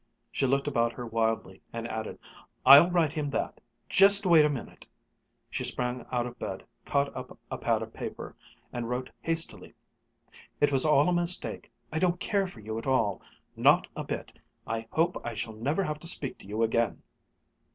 She 0.31 0.47
looked 0.47 0.67
about 0.67 0.93
her 0.93 1.05
wildly, 1.05 1.61
and 1.71 1.87
added, 1.87 2.17
"I'll 2.65 2.89
write 2.89 3.13
him 3.13 3.29
that 3.29 3.61
just 3.87 4.25
wait 4.25 4.43
a 4.43 4.49
minute." 4.49 4.87
She 5.51 5.63
sprang 5.63 6.07
out 6.11 6.25
of 6.25 6.39
bed, 6.39 6.65
caught 6.85 7.15
up 7.15 7.37
a 7.51 7.59
pad 7.59 7.83
of 7.83 7.93
paper, 7.93 8.35
and 8.73 8.89
wrote 8.89 9.11
hastily: 9.19 9.75
"It 10.59 10.71
was 10.71 10.85
all 10.85 11.07
a 11.07 11.13
mistake 11.13 11.71
I 11.93 11.99
don't 11.99 12.19
care 12.19 12.47
for 12.47 12.61
you 12.61 12.79
at 12.79 12.87
all 12.87 13.21
not 13.55 13.87
a 13.95 14.03
bit! 14.03 14.39
I 14.65 14.87
hope 14.89 15.21
I 15.23 15.35
shall 15.35 15.53
never 15.53 15.83
have 15.83 15.99
to 15.99 16.07
speak 16.07 16.39
to 16.39 16.47
you 16.47 16.63
again." 16.63 17.03